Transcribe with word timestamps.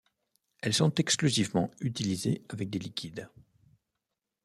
Elles 0.63 0.73
sont 0.73 0.95
exclusivement 0.95 1.69
utilisées 1.79 2.43
avec 2.49 2.71
des 2.71 2.79
liquides. 2.79 3.29